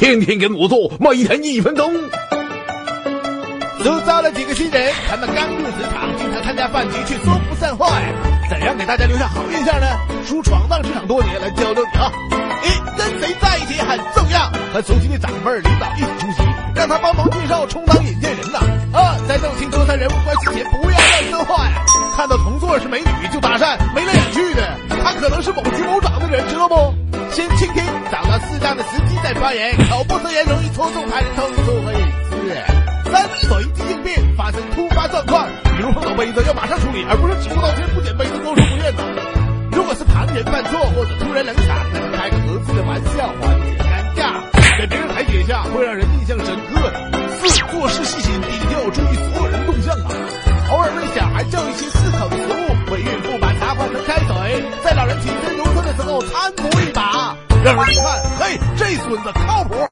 [0.00, 1.92] 天天跟我做，每天一分钟。
[3.84, 8.08] 都招了几个新人，他们刚入职场，经常参加饭局，却说不上话呀。
[8.48, 9.86] 怎样给大家留下好印象呢？
[10.26, 12.10] 叔闯荡职场多年，来教教你啊！
[12.64, 18.58] 一，跟谁在一起很重要，和熟悉的长辈、领导一起出席，让他帮忙介绍，充当引荐人呐。
[18.94, 21.84] 二，在弄清周三人物关系前，不要乱说话呀。
[22.16, 26.74] 看到同座是美女就搭讪，没来眼去的，他可能是某局某长的人，知道不？
[27.30, 32.30] 先倾听，找到适当的时机再发言，口不择言容易戳中他人痛处和隐私。
[33.10, 39.02] 三随机应变，发生突发状况，比如碰到杯子要马上处理，而不是只顾道歉不捡杯子多说不怨呐。
[39.72, 41.66] 如果是旁人犯错或者突然冷场，
[42.14, 44.22] 开个合适的玩笑缓解尴尬，
[44.78, 46.92] 给别人台阶下会让人印象深刻。
[47.40, 47.48] 四
[47.80, 50.12] 做事细心，一定要注意所有人动向啊。
[50.70, 57.09] 偶尔为小孩叫一些适口的食物，为孕妇把茶换成开水，在老人起身如厕的时候搀扶一把，
[57.62, 59.86] 让人一看，嘿，这孙子靠谱。